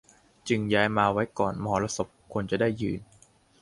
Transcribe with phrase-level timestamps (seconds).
[0.47, 3.01] จึงย้ายมาไว้ก่อนมหรสพ คนจะได้ยืน